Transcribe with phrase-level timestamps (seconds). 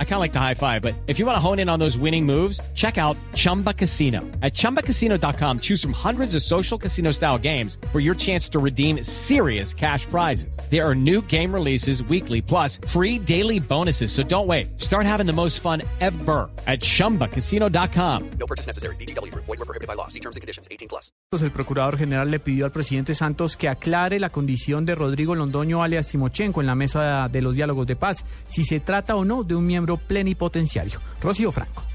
[0.00, 1.78] I kind of like the high five, but if you want to hone in on
[1.78, 4.22] those winning moves, check out Chumba Casino.
[4.42, 9.04] At ChumbaCasino.com, choose from hundreds of social casino style games for your chance to redeem
[9.04, 10.58] serious cash prizes.
[10.68, 14.10] There are new game releases weekly, plus free daily bonuses.
[14.10, 14.80] So don't wait.
[14.80, 18.30] Start having the most fun ever at ChumbaCasino.com.
[18.40, 18.96] No purchase necessary.
[18.96, 19.32] BGW.
[19.32, 20.08] Void were prohibited by law.
[20.08, 20.66] See terms and conditions.
[20.72, 21.12] 18 plus.
[21.30, 25.82] El procurador general le pidió al presidente Santos que aclare la condición de Rodrigo Londoño
[25.82, 29.44] alias Timochenko en la mesa de los diálogos de paz, si se trata o no
[29.44, 31.00] de un miembro plenipotenciario.
[31.20, 31.87] Rocío Franco.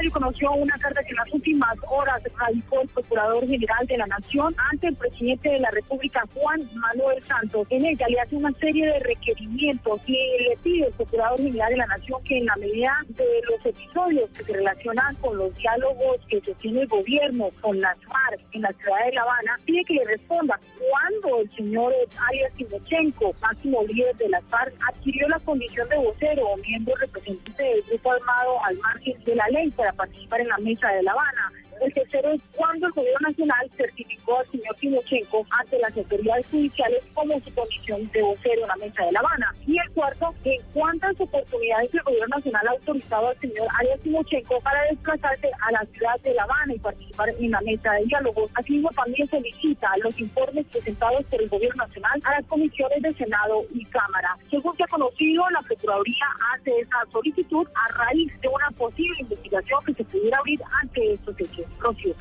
[0.00, 4.06] Radio conoció una carta que en las últimas horas radicó el Procurador General de la
[4.06, 7.66] Nación ante el presidente de la República, Juan Manuel Santos.
[7.68, 11.76] En ella le hace una serie de requerimientos y le pide al Procurador General de
[11.76, 16.16] la Nación que en la medida de los episodios que se relacionan con los diálogos
[16.30, 19.94] que sostiene el gobierno con las FARC en la ciudad de La Habana, pide que
[19.96, 21.92] le responda cuándo el señor
[22.26, 27.62] Arias Timochenko, máximo líder de las FARC, adquirió la condición de vocero o miembro representante
[27.62, 31.12] del grupo armado al margen de la ley para participar en la mesa de La
[31.12, 31.52] Habana.
[31.80, 37.04] El tercero es cuando el Gobierno Nacional certificó al señor Timochenko ante las autoridades judiciales
[37.14, 39.54] como su condición de vocero en la mesa de La Habana.
[39.66, 44.60] Y el cuarto, en cuántas oportunidades el Gobierno Nacional ha autorizado al señor Arias Timochenko
[44.60, 48.48] para desplazarse a la ciudad de La Habana y participar en la mesa de diálogo.
[48.54, 53.64] Asimismo, también solicita los informes presentados por el Gobierno Nacional a las comisiones de Senado
[53.74, 54.36] y Cámara.
[54.50, 59.84] Según se ha conocido, la Procuraduría hace esa solicitud a raíz de una posible investigación
[59.84, 61.66] que se pudiera abrir ante estos hechos.
[61.78, 62.14] Rocío.